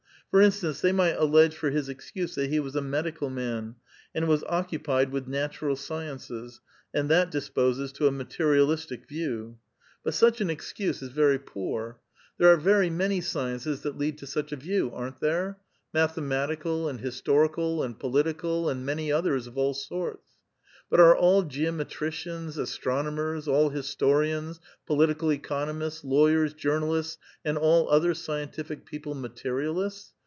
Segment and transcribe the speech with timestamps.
[0.31, 3.75] For instance, tliey might allege for his excuse that he was a med ical man,
[4.15, 6.61] and was occupied with natural sciences,
[6.93, 9.57] and that disposes to a materialistic view.
[10.05, 11.51] But such an ex.<^\x^^ \&^^\^ 94 .1 VITAL QUESTION.
[11.63, 11.95] )MH)r.
[12.37, 15.57] There arc very many sciences that lead to such a view, iiivift there?—
[15.93, 20.31] mathematical, and historical, and political, and many others, of all sorts.
[20.89, 27.89] But are all geometricians, as tronomers, all historians, i)olitical economists, lawyers, jour nalists, and all
[27.89, 30.13] other seientitic people, materialists?